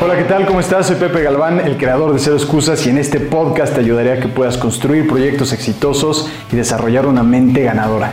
[0.00, 0.46] Hola, ¿qué tal?
[0.46, 0.86] ¿Cómo estás?
[0.86, 4.20] Soy Pepe Galván, el creador de Cero Excusas y en este podcast te ayudaré a
[4.20, 8.12] que puedas construir proyectos exitosos y desarrollar una mente ganadora.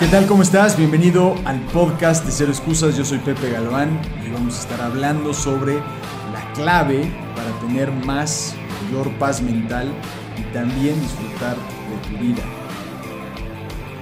[0.00, 0.26] ¿Qué tal?
[0.26, 0.76] ¿Cómo estás?
[0.76, 2.96] Bienvenido al podcast de Cero Excusas.
[2.96, 8.56] Yo soy Pepe Galván y vamos a estar hablando sobre la clave para tener más,
[8.86, 9.92] mayor paz mental
[10.38, 12.42] y también disfrutar de tu vida.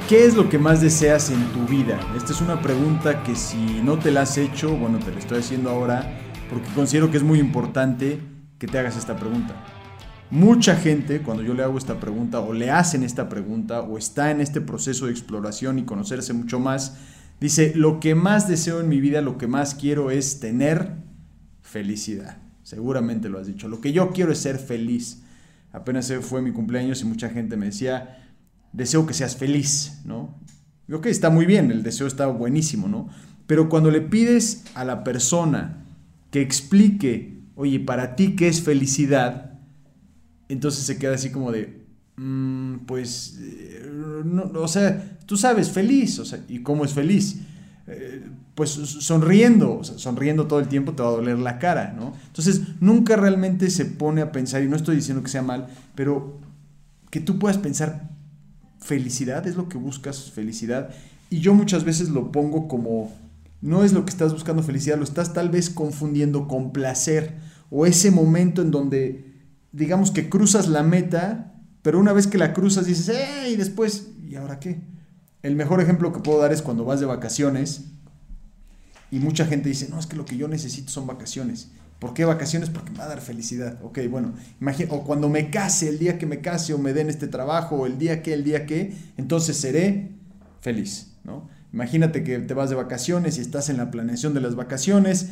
[0.09, 1.99] ¿Qué es lo que más deseas en tu vida?
[2.17, 5.39] Esta es una pregunta que si no te la has hecho, bueno, te la estoy
[5.39, 8.21] haciendo ahora porque considero que es muy importante
[8.59, 9.55] que te hagas esta pregunta.
[10.31, 14.31] Mucha gente, cuando yo le hago esta pregunta, o le hacen esta pregunta, o está
[14.31, 16.97] en este proceso de exploración y conocerse mucho más,
[17.41, 20.97] dice, lo que más deseo en mi vida, lo que más quiero es tener
[21.63, 22.39] felicidad.
[22.63, 23.69] Seguramente lo has dicho.
[23.69, 25.23] Lo que yo quiero es ser feliz.
[25.77, 28.33] Apenas fue mi cumpleaños y mucha gente me decía,
[28.73, 30.41] deseo que seas feliz, ¿no?
[30.89, 33.11] Y ok, está muy bien, el deseo está buenísimo, ¿no?
[33.47, 35.85] Pero cuando le pides a la persona
[36.31, 39.61] que explique, oye, para ti qué es felicidad,
[40.49, 41.85] entonces se queda así como de,
[42.17, 47.37] mm, pues, eh, no, o sea, tú sabes, feliz, o sea, ¿y cómo es feliz?
[48.57, 52.15] Pues sonriendo, sonriendo todo el tiempo te va a doler la cara, ¿no?
[52.27, 56.41] Entonces, nunca realmente se pone a pensar, y no estoy diciendo que sea mal, pero
[57.11, 58.11] que tú puedas pensar,
[58.81, 60.91] felicidad es lo que buscas, felicidad,
[61.31, 63.15] y yo muchas veces lo pongo como,
[63.61, 67.37] no es lo que estás buscando felicidad, lo estás tal vez confundiendo con placer,
[67.71, 69.33] o ese momento en donde
[69.71, 73.51] digamos que cruzas la meta, pero una vez que la cruzas dices, ¡eh!
[73.51, 74.81] Y después, ¿y ahora qué?
[75.47, 77.85] El mejor ejemplo que puedo dar es cuando vas de vacaciones
[79.13, 81.69] y mucha gente dice, no, es que lo que yo necesito son vacaciones.
[82.01, 82.69] ¿Por qué vacaciones?
[82.69, 83.79] Porque me va a dar felicidad.
[83.85, 87.09] Ok, bueno, imagina, o cuando me case, el día que me case o me den
[87.09, 90.11] este trabajo, o el día que, el día que, entonces seré
[90.61, 91.49] feliz, ¿no?
[91.73, 95.29] Imagínate que te vas de vacaciones y estás en la planeación de las vacaciones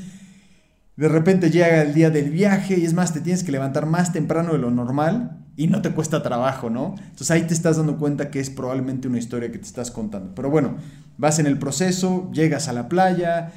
[0.97, 4.13] de repente llega el día del viaje y es más, te tienes que levantar más
[4.13, 6.95] temprano de lo normal y no te cuesta trabajo, ¿no?
[6.99, 10.35] Entonces ahí te estás dando cuenta que es probablemente una historia que te estás contando.
[10.35, 10.77] Pero bueno,
[11.17, 13.53] vas en el proceso, llegas a la playa,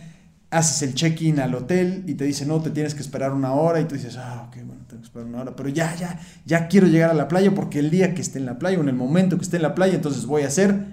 [0.49, 3.81] haces el check-in al hotel y te dice, no, te tienes que esperar una hora
[3.81, 6.67] y tú dices, ah, ok, bueno, tengo que esperar una hora, pero ya, ya, ya
[6.67, 8.89] quiero llegar a la playa porque el día que esté en la playa o en
[8.89, 10.85] el momento que esté en la playa, entonces voy a ser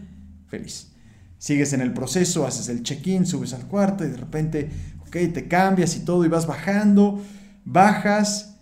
[0.48, 0.90] feliz.
[1.38, 4.70] Sigues en el proceso, haces el check-in, subes al cuarto y de repente
[5.14, 7.22] te cambias y todo y vas bajando,
[7.64, 8.53] bajas,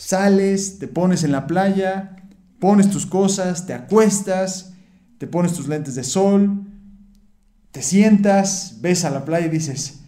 [0.00, 2.16] sales, te pones en la playa,
[2.58, 4.72] pones tus cosas, te acuestas,
[5.18, 6.64] te pones tus lentes de sol,
[7.70, 10.00] te sientas, ves a la playa y dices,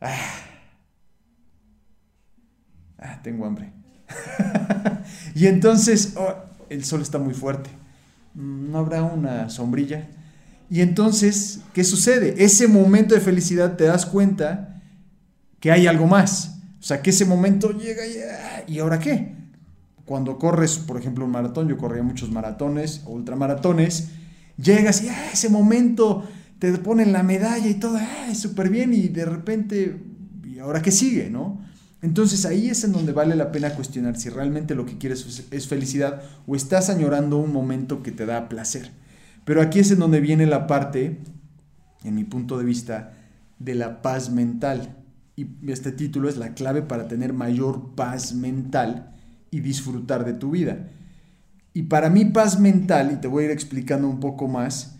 [0.00, 0.16] ah,
[2.98, 3.70] ah tengo hambre.
[5.34, 6.34] y entonces oh,
[6.70, 7.68] el sol está muy fuerte,
[8.34, 10.08] no habrá una sombrilla.
[10.70, 12.42] Y entonces, ¿qué sucede?
[12.42, 14.80] Ese momento de felicidad te das cuenta
[15.60, 16.61] que hay algo más.
[16.82, 19.36] O sea, que ese momento llega y, ah, ¿y ahora qué?
[20.04, 24.08] Cuando corres, por ejemplo, un maratón, yo corría muchos maratones ultramaratones,
[24.56, 26.24] llegas y ah, ese momento
[26.58, 30.02] te ponen la medalla y todo, ah, súper bien, y de repente,
[30.44, 31.30] ¿y ahora qué sigue?
[31.30, 31.64] ¿no?
[32.02, 35.68] Entonces ahí es en donde vale la pena cuestionar si realmente lo que quieres es
[35.68, 38.90] felicidad o estás añorando un momento que te da placer.
[39.44, 41.20] Pero aquí es en donde viene la parte,
[42.02, 43.12] en mi punto de vista,
[43.60, 44.96] de la paz mental
[45.36, 49.14] y este título es la clave para tener mayor paz mental
[49.50, 50.88] y disfrutar de tu vida.
[51.74, 54.96] Y para mí paz mental, y te voy a ir explicando un poco más,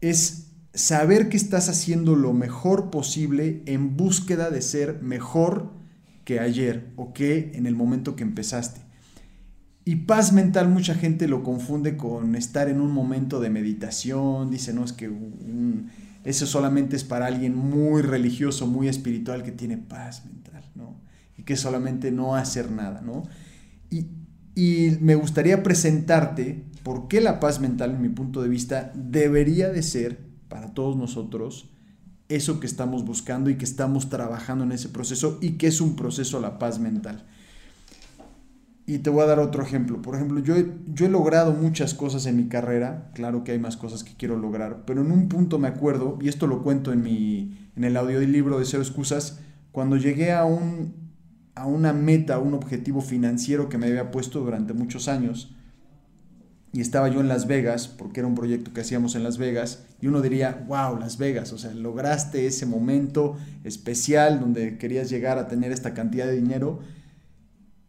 [0.00, 5.70] es saber que estás haciendo lo mejor posible en búsqueda de ser mejor
[6.24, 8.80] que ayer o que en el momento que empezaste.
[9.84, 14.72] Y paz mental mucha gente lo confunde con estar en un momento de meditación, dice,
[14.74, 15.90] no, es que un,
[16.24, 21.00] eso solamente es para alguien muy religioso, muy espiritual, que tiene paz mental, ¿no?
[21.36, 23.22] Y que solamente no hacer nada, ¿no?
[23.90, 24.06] Y,
[24.54, 29.70] y me gustaría presentarte por qué la paz mental, en mi punto de vista, debería
[29.70, 30.18] de ser
[30.48, 31.70] para todos nosotros
[32.28, 35.96] eso que estamos buscando y que estamos trabajando en ese proceso y que es un
[35.96, 37.26] proceso a la paz mental.
[38.90, 40.02] Y te voy a dar otro ejemplo.
[40.02, 43.12] Por ejemplo, yo he, yo he logrado muchas cosas en mi carrera.
[43.14, 44.82] Claro que hay más cosas que quiero lograr.
[44.84, 48.18] Pero en un punto me acuerdo, y esto lo cuento en, mi, en el audio
[48.18, 49.38] del libro de Cero Excusas,
[49.70, 51.12] cuando llegué a, un,
[51.54, 55.54] a una meta, un objetivo financiero que me había puesto durante muchos años.
[56.72, 59.84] Y estaba yo en Las Vegas, porque era un proyecto que hacíamos en Las Vegas.
[60.00, 65.38] Y uno diría, wow, Las Vegas, o sea, lograste ese momento especial donde querías llegar
[65.38, 66.80] a tener esta cantidad de dinero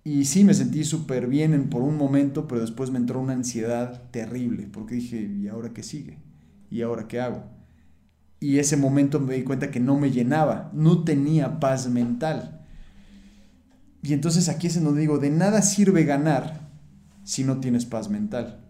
[0.03, 4.09] Y sí, me sentí súper bien por un momento, pero después me entró una ansiedad
[4.09, 6.17] terrible, porque dije, ¿y ahora qué sigue?
[6.71, 7.43] ¿Y ahora qué hago?
[8.39, 12.65] Y ese momento me di cuenta que no me llenaba, no tenía paz mental.
[14.01, 16.71] Y entonces aquí es en donde digo, de nada sirve ganar
[17.23, 18.65] si no tienes paz mental.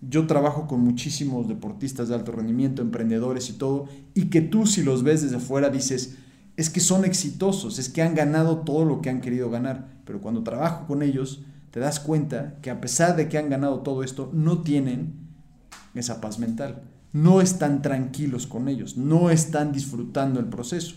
[0.00, 4.82] Yo trabajo con muchísimos deportistas de alto rendimiento, emprendedores y todo, y que tú si
[4.82, 6.16] los ves desde fuera dices,
[6.60, 10.20] es que son exitosos, es que han ganado todo lo que han querido ganar, pero
[10.20, 11.40] cuando trabajo con ellos
[11.70, 15.14] te das cuenta que a pesar de que han ganado todo esto, no tienen
[15.94, 16.82] esa paz mental,
[17.14, 20.96] no están tranquilos con ellos, no están disfrutando el proceso.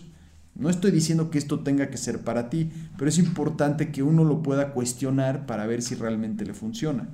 [0.54, 4.22] No estoy diciendo que esto tenga que ser para ti, pero es importante que uno
[4.22, 7.08] lo pueda cuestionar para ver si realmente le funciona.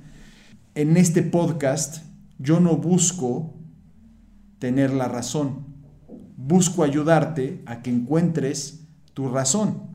[0.75, 2.03] En este podcast
[2.37, 3.53] yo no busco
[4.59, 5.70] tener la razón,
[6.45, 8.81] busco ayudarte a que encuentres
[9.13, 9.91] tu razón.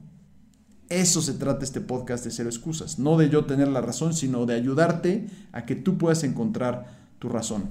[0.88, 4.46] Eso se trata este podcast de Cero Excusas, no de yo tener la razón, sino
[4.46, 6.87] de ayudarte a que tú puedas encontrar
[7.19, 7.70] tu razón.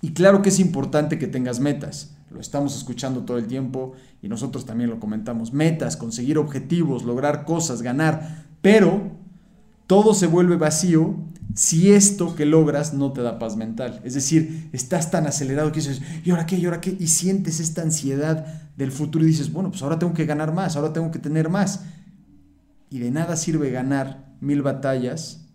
[0.00, 3.92] Y claro que es importante que tengas metas lo estamos escuchando todo el tiempo
[4.22, 5.52] y nosotros también lo comentamos.
[5.52, 9.12] Metas, conseguir objetivos, lograr cosas, ganar, pero
[9.86, 11.16] todo se vuelve vacío
[11.54, 14.00] si esto que logras no te da paz mental.
[14.04, 16.56] Es decir, estás tan acelerado que dices, ¿y ahora qué?
[16.56, 16.96] ¿Y ahora qué?
[16.98, 18.46] Y sientes esta ansiedad
[18.76, 21.48] del futuro y dices, bueno, pues ahora tengo que ganar más, ahora tengo que tener
[21.48, 21.84] más.
[22.90, 25.46] Y de nada sirve ganar mil batallas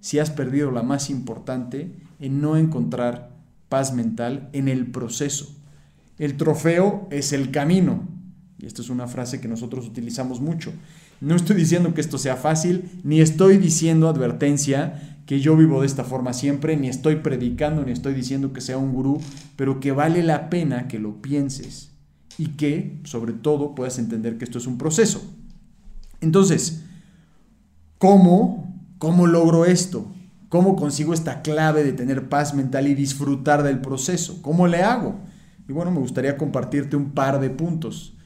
[0.00, 3.30] si has perdido la más importante en no encontrar
[3.68, 5.56] paz mental en el proceso.
[6.18, 8.06] El trofeo es el camino.
[8.58, 10.72] Y esto es una frase que nosotros utilizamos mucho.
[11.20, 15.86] No estoy diciendo que esto sea fácil, ni estoy diciendo advertencia que yo vivo de
[15.86, 19.20] esta forma siempre, ni estoy predicando, ni estoy diciendo que sea un gurú,
[19.56, 21.92] pero que vale la pena que lo pienses
[22.36, 25.22] y que, sobre todo, puedas entender que esto es un proceso.
[26.20, 26.84] Entonces,
[27.98, 30.10] ¿cómo, cómo logro esto?
[30.48, 34.40] ¿Cómo consigo esta clave de tener paz mental y disfrutar del proceso?
[34.42, 35.16] ¿Cómo le hago?
[35.68, 38.16] Y bueno, me gustaría compartirte un par de puntos.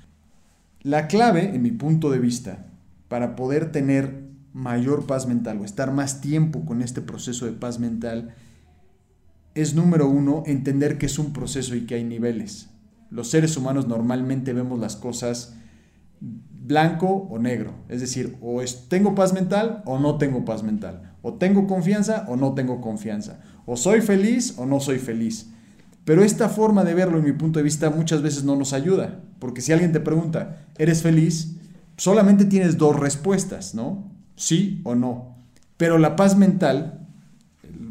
[0.82, 2.66] La clave, en mi punto de vista,
[3.08, 7.78] para poder tener mayor paz mental o estar más tiempo con este proceso de paz
[7.78, 8.34] mental,
[9.54, 12.70] es número uno, entender que es un proceso y que hay niveles.
[13.10, 15.54] Los seres humanos normalmente vemos las cosas
[16.20, 17.72] blanco o negro.
[17.88, 21.14] Es decir, o tengo paz mental o no tengo paz mental.
[21.22, 23.40] O tengo confianza o no tengo confianza.
[23.66, 25.50] O soy feliz o no soy feliz.
[26.04, 29.20] Pero esta forma de verlo, en mi punto de vista, muchas veces no nos ayuda.
[29.38, 31.56] Porque si alguien te pregunta, ¿eres feliz?
[31.96, 34.17] Solamente tienes dos respuestas, ¿no?
[34.38, 35.36] Sí o no.
[35.76, 37.06] Pero la paz mental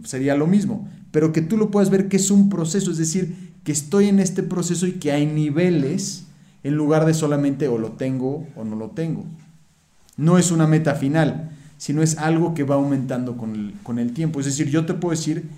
[0.03, 0.89] sería lo mismo.
[1.11, 4.19] Pero que tú lo puedas ver que es un proceso, es decir, que estoy en
[4.19, 6.25] este proceso y que hay niveles
[6.63, 9.25] en lugar de solamente o lo tengo o no lo tengo.
[10.15, 14.13] No es una meta final, sino es algo que va aumentando con el, con el
[14.13, 14.39] tiempo.
[14.39, 15.49] Es decir, yo te puedo decir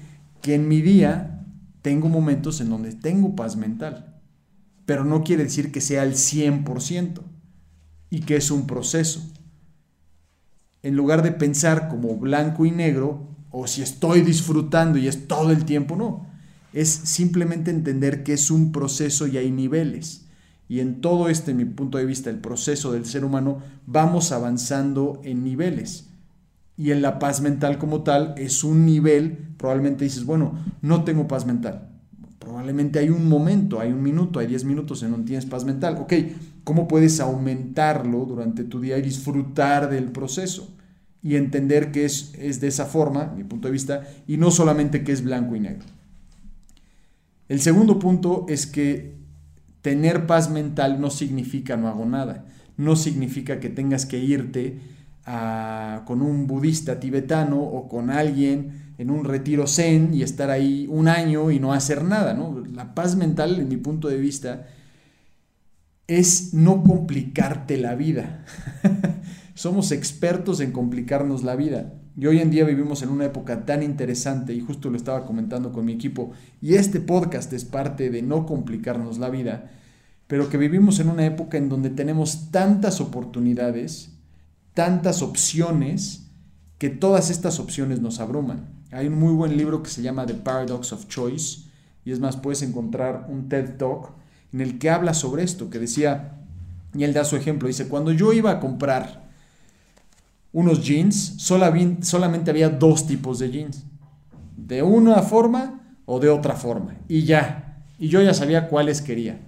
[0.41, 1.45] que en mi día
[1.81, 4.15] tengo momentos en donde tengo paz mental,
[4.86, 7.21] pero no quiere decir que sea el 100%
[8.09, 9.21] y que es un proceso.
[10.83, 15.51] En lugar de pensar como blanco y negro, o si estoy disfrutando y es todo
[15.51, 16.27] el tiempo, no.
[16.71, 20.25] Es simplemente entender que es un proceso y hay niveles.
[20.67, 25.19] Y en todo este, mi punto de vista, el proceso del ser humano, vamos avanzando
[25.23, 26.09] en niveles
[26.79, 31.27] y en la paz mental como tal es un nivel, probablemente dices, bueno, no tengo
[31.27, 31.88] paz mental.
[32.60, 35.96] Probablemente hay un momento, hay un minuto, hay 10 minutos en donde tienes paz mental.
[35.98, 36.13] Ok,
[36.66, 40.68] ¿cómo puedes aumentarlo durante tu día y disfrutar del proceso?
[41.24, 45.06] Y entender que es, es de esa forma, mi punto de vista, y no solamente
[45.06, 45.86] que es blanco y negro.
[47.48, 49.16] El segundo punto es que
[49.82, 52.44] tener paz mental no significa no hago nada.
[52.75, 54.80] No significa que tengas que irte
[56.04, 61.08] con un budista tibetano o con alguien en un retiro zen y estar ahí un
[61.08, 62.38] año y no hacer nada.
[62.75, 64.68] La paz mental, en mi punto de vista,
[66.06, 68.46] es no complicarte la vida.
[69.56, 71.96] Somos expertos en complicarnos la vida.
[72.15, 75.72] Y hoy en día vivimos en una época tan interesante y justo lo estaba comentando
[75.72, 79.72] con mi equipo y este podcast es parte de no complicarnos la vida,
[80.27, 84.20] pero que vivimos en una época en donde tenemos tantas oportunidades
[84.79, 86.28] tantas opciones
[86.79, 88.67] que todas estas opciones nos abruman.
[88.91, 91.69] Hay un muy buen libro que se llama The Paradox of Choice
[92.05, 94.12] y es más, puedes encontrar un TED Talk
[94.51, 96.39] en el que habla sobre esto, que decía,
[96.95, 99.29] y él da su ejemplo, dice, cuando yo iba a comprar
[100.51, 103.83] unos jeans, solamente había dos tipos de jeans,
[104.57, 109.39] de una forma o de otra forma, y ya, y yo ya sabía cuáles quería.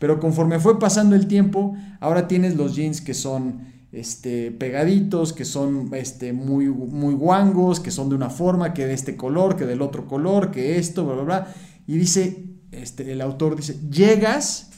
[0.00, 3.60] Pero conforme fue pasando el tiempo, ahora tienes los jeans que son
[3.92, 8.94] este, pegaditos, que son este, muy, muy guangos, que son de una forma, que de
[8.94, 11.54] este color, que del otro color, que esto, bla, bla, bla.
[11.86, 14.70] Y dice, este, el autor dice, llegas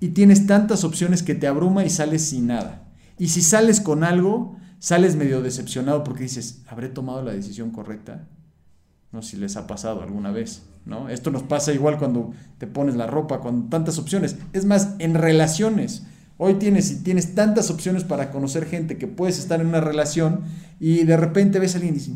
[0.00, 2.88] y tienes tantas opciones que te abruma y sales sin nada.
[3.18, 8.28] Y si sales con algo, sales medio decepcionado porque dices, ¿habré tomado la decisión correcta?
[9.10, 11.08] No sé si les ha pasado alguna vez, ¿no?
[11.08, 14.36] Esto nos pasa igual cuando te pones la ropa, con tantas opciones.
[14.52, 16.04] Es más, en relaciones.
[16.40, 20.42] Hoy tienes y tienes tantas opciones para conocer gente que puedes estar en una relación
[20.78, 22.14] y de repente ves a alguien y dices,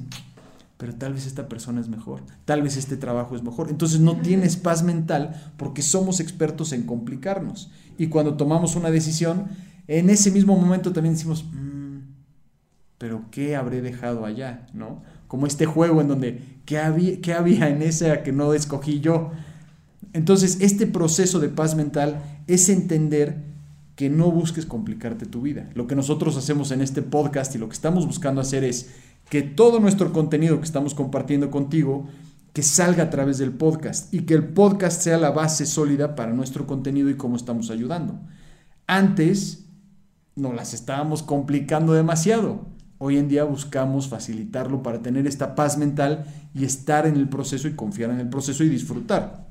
[0.76, 3.68] pero tal vez esta persona es mejor, tal vez este trabajo es mejor.
[3.68, 7.72] Entonces no tienes paz mental porque somos expertos en complicarnos.
[7.98, 9.48] Y cuando tomamos una decisión,
[9.88, 11.98] en ese mismo momento también decimos, mm,
[12.98, 14.68] pero ¿qué habré dejado allá?
[14.72, 15.02] ¿No?
[15.26, 19.32] Como este juego en donde, ¿qué había, ¿qué había en esa que no escogí yo?
[20.12, 23.51] Entonces, este proceso de paz mental es entender
[24.02, 25.70] que no busques complicarte tu vida.
[25.74, 28.90] Lo que nosotros hacemos en este podcast y lo que estamos buscando hacer es
[29.30, 32.08] que todo nuestro contenido que estamos compartiendo contigo,
[32.52, 36.32] que salga a través del podcast y que el podcast sea la base sólida para
[36.32, 38.18] nuestro contenido y cómo estamos ayudando.
[38.88, 39.66] Antes
[40.34, 42.66] nos las estábamos complicando demasiado.
[42.98, 46.24] Hoy en día buscamos facilitarlo para tener esta paz mental
[46.56, 49.46] y estar en el proceso y confiar en el proceso y disfrutar.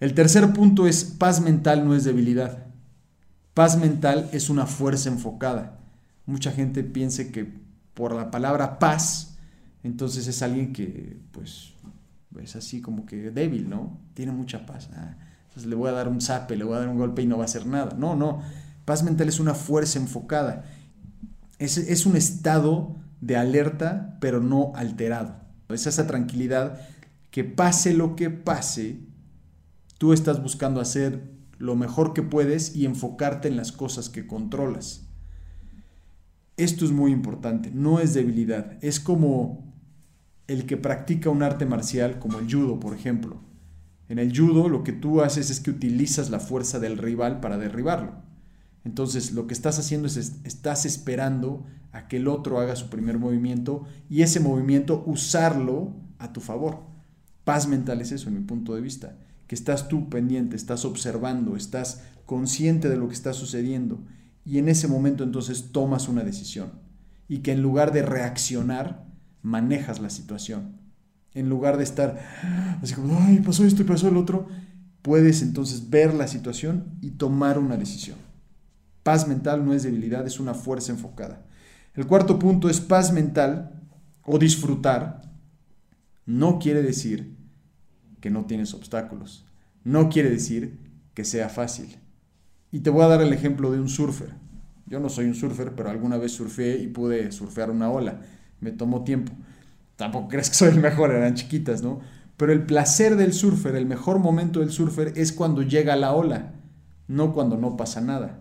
[0.00, 2.69] El tercer punto es paz mental no es debilidad.
[3.54, 5.78] Paz mental es una fuerza enfocada.
[6.26, 7.52] Mucha gente piensa que
[7.94, 9.36] por la palabra paz,
[9.82, 11.72] entonces es alguien que pues
[12.40, 13.98] es así como que débil, ¿no?
[14.14, 14.88] Tiene mucha paz.
[14.94, 15.16] Ah,
[15.48, 17.36] entonces le voy a dar un zape, le voy a dar un golpe y no
[17.36, 17.96] va a hacer nada.
[17.98, 18.40] No, no.
[18.84, 20.64] Paz mental es una fuerza enfocada.
[21.58, 25.34] Es, es un estado de alerta, pero no alterado.
[25.68, 26.80] Es esa tranquilidad
[27.30, 29.00] que pase lo que pase,
[29.98, 35.06] tú estás buscando hacer lo mejor que puedes y enfocarte en las cosas que controlas.
[36.56, 39.70] Esto es muy importante, no es debilidad, es como
[40.46, 43.42] el que practica un arte marcial como el judo, por ejemplo.
[44.08, 47.58] En el judo lo que tú haces es que utilizas la fuerza del rival para
[47.58, 48.14] derribarlo.
[48.82, 53.18] Entonces lo que estás haciendo es estás esperando a que el otro haga su primer
[53.18, 56.84] movimiento y ese movimiento usarlo a tu favor.
[57.44, 59.14] Paz mental es eso, en mi punto de vista
[59.50, 63.98] que estás tú pendiente, estás observando, estás consciente de lo que está sucediendo
[64.44, 66.70] y en ese momento entonces tomas una decisión
[67.26, 69.08] y que en lugar de reaccionar,
[69.42, 70.78] manejas la situación.
[71.34, 72.20] En lugar de estar
[72.80, 74.46] así como, ay, pasó esto y pasó el otro,
[75.02, 78.18] puedes entonces ver la situación y tomar una decisión.
[79.02, 81.44] Paz mental no es debilidad, es una fuerza enfocada.
[81.94, 83.82] El cuarto punto es paz mental
[84.22, 85.22] o disfrutar.
[86.24, 87.39] No quiere decir
[88.20, 89.44] que no tienes obstáculos.
[89.84, 90.78] No quiere decir
[91.14, 91.96] que sea fácil.
[92.72, 94.34] Y te voy a dar el ejemplo de un surfer.
[94.86, 98.20] Yo no soy un surfer, pero alguna vez surfé y pude surfear una ola.
[98.60, 99.32] Me tomó tiempo.
[99.96, 102.00] Tampoco crees que soy el mejor, eran chiquitas, ¿no?
[102.36, 106.52] Pero el placer del surfer, el mejor momento del surfer es cuando llega la ola,
[107.06, 108.40] no cuando no pasa nada.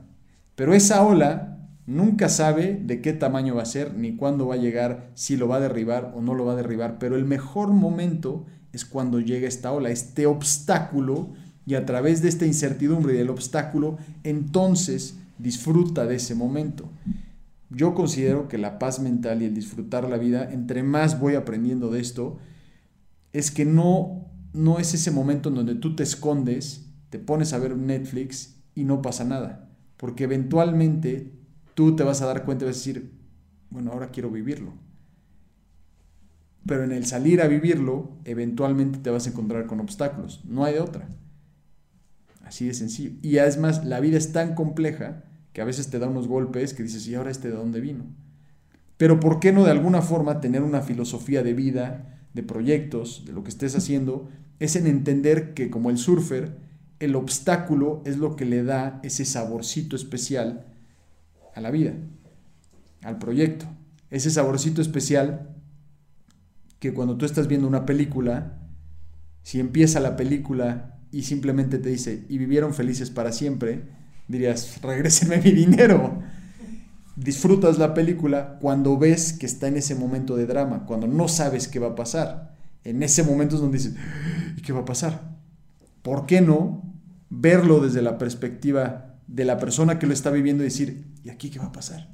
[0.55, 4.59] Pero esa ola nunca sabe de qué tamaño va a ser, ni cuándo va a
[4.59, 6.97] llegar, si lo va a derribar o no lo va a derribar.
[6.97, 11.29] Pero el mejor momento es cuando llega esta ola, este obstáculo,
[11.65, 16.89] y a través de esta incertidumbre y del obstáculo, entonces disfruta de ese momento.
[17.69, 21.91] Yo considero que la paz mental y el disfrutar la vida, entre más voy aprendiendo
[21.91, 22.39] de esto,
[23.33, 27.59] es que no, no es ese momento en donde tú te escondes, te pones a
[27.59, 29.69] ver Netflix y no pasa nada.
[29.97, 31.31] Porque eventualmente
[31.75, 33.11] tú te vas a dar cuenta y vas a decir,
[33.69, 34.73] bueno, ahora quiero vivirlo
[36.65, 40.41] pero en el salir a vivirlo, eventualmente te vas a encontrar con obstáculos.
[40.45, 41.07] No hay de otra.
[42.43, 43.11] Así de sencillo.
[43.21, 45.23] Y además, la vida es tan compleja
[45.53, 48.05] que a veces te da unos golpes que dices, ¿y ahora este de dónde vino?
[48.97, 53.33] Pero ¿por qué no de alguna forma tener una filosofía de vida, de proyectos, de
[53.33, 54.29] lo que estés haciendo?
[54.59, 56.57] Es en entender que como el surfer,
[56.99, 60.65] el obstáculo es lo que le da ese saborcito especial
[61.55, 61.93] a la vida,
[63.03, 63.65] al proyecto.
[64.09, 65.55] Ese saborcito especial
[66.79, 68.57] que cuando tú estás viendo una película,
[69.43, 73.83] si empieza la película y simplemente te dice, y vivieron felices para siempre,
[74.27, 76.21] dirías, regrésenme mi dinero.
[77.15, 81.67] Disfrutas la película cuando ves que está en ese momento de drama, cuando no sabes
[81.67, 82.55] qué va a pasar.
[82.85, 83.95] En ese momento es donde dices,
[84.55, 85.37] ¿y qué va a pasar?
[86.01, 86.83] ¿Por qué no
[87.29, 91.49] verlo desde la perspectiva de la persona que lo está viviendo y decir, ¿y aquí
[91.49, 92.07] qué va a pasar?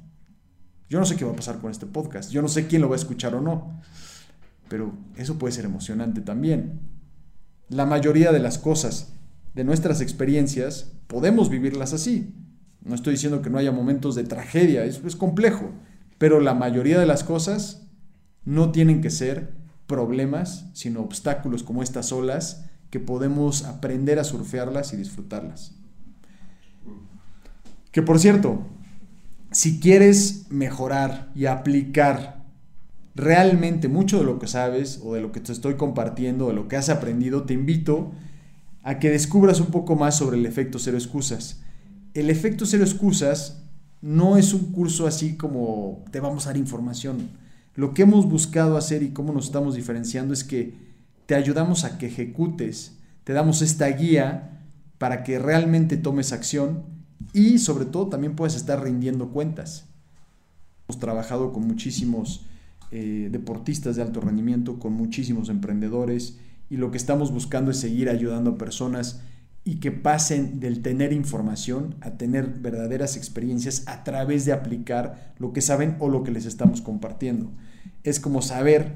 [0.90, 2.88] Yo no sé qué va a pasar con este podcast, yo no sé quién lo
[2.88, 3.80] va a escuchar o no
[4.68, 6.80] pero eso puede ser emocionante también.
[7.68, 9.12] La mayoría de las cosas,
[9.54, 12.34] de nuestras experiencias, podemos vivirlas así.
[12.82, 15.72] No estoy diciendo que no haya momentos de tragedia, es, es complejo,
[16.18, 17.86] pero la mayoría de las cosas
[18.44, 19.52] no tienen que ser
[19.86, 25.74] problemas, sino obstáculos como estas olas que podemos aprender a surfearlas y disfrutarlas.
[27.90, 28.66] Que por cierto,
[29.50, 32.35] si quieres mejorar y aplicar
[33.16, 36.68] realmente mucho de lo que sabes o de lo que te estoy compartiendo, de lo
[36.68, 38.12] que has aprendido, te invito
[38.82, 41.62] a que descubras un poco más sobre el efecto cero excusas.
[42.12, 43.62] El efecto cero excusas
[44.02, 47.30] no es un curso así como te vamos a dar información.
[47.74, 50.74] Lo que hemos buscado hacer y cómo nos estamos diferenciando es que
[51.24, 54.60] te ayudamos a que ejecutes, te damos esta guía
[54.98, 56.84] para que realmente tomes acción
[57.32, 59.86] y sobre todo también puedes estar rindiendo cuentas.
[60.86, 62.44] Hemos trabajado con muchísimos
[62.90, 66.38] eh, deportistas de alto rendimiento, con muchísimos emprendedores
[66.68, 69.22] y lo que estamos buscando es seguir ayudando a personas
[69.64, 75.52] y que pasen del tener información a tener verdaderas experiencias a través de aplicar lo
[75.52, 77.50] que saben o lo que les estamos compartiendo.
[78.04, 78.92] Es como saber,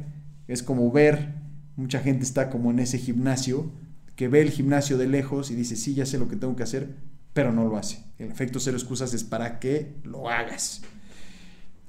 [0.47, 1.35] es como ver,
[1.76, 3.73] mucha gente está como en ese gimnasio,
[4.14, 6.62] que ve el gimnasio de lejos y dice, sí, ya sé lo que tengo que
[6.62, 6.94] hacer,
[7.32, 8.04] pero no lo hace.
[8.18, 10.82] El efecto cero excusas es para que lo hagas.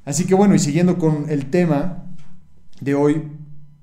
[0.06, 2.16] Así que bueno, y siguiendo con el tema
[2.80, 3.32] de hoy,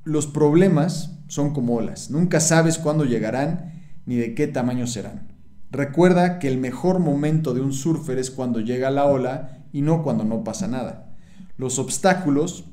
[0.05, 2.11] los problemas son como olas.
[2.11, 3.73] Nunca sabes cuándo llegarán
[4.07, 5.29] ni de qué tamaño serán.
[5.71, 10.03] Recuerda que el mejor momento de un surfer es cuando llega la ola y no
[10.03, 11.15] cuando no pasa nada.
[11.59, 12.65] Los obstáculos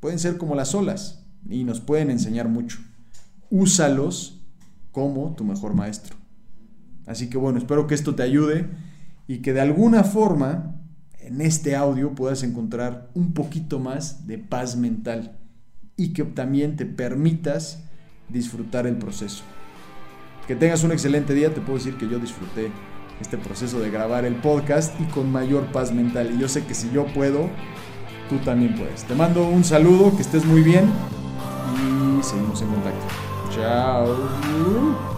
[0.00, 2.78] pueden ser como las olas y nos pueden enseñar mucho.
[3.48, 4.44] Úsalos
[4.90, 6.16] como tu mejor maestro.
[7.06, 8.68] Así que bueno, espero que esto te ayude
[9.28, 10.75] y que de alguna forma
[11.26, 15.36] en este audio puedas encontrar un poquito más de paz mental
[15.96, 17.82] y que también te permitas
[18.28, 19.42] disfrutar el proceso.
[20.46, 21.52] Que tengas un excelente día.
[21.52, 22.70] Te puedo decir que yo disfruté
[23.20, 26.32] este proceso de grabar el podcast y con mayor paz mental.
[26.34, 27.48] Y yo sé que si yo puedo,
[28.28, 29.04] tú también puedes.
[29.04, 30.84] Te mando un saludo, que estés muy bien
[31.74, 33.06] y seguimos en contacto.
[33.50, 35.15] Chao.